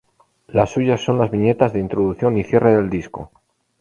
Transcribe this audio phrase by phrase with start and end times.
[0.47, 3.29] Las suyas son las viñetas de introducción y cierre del disco.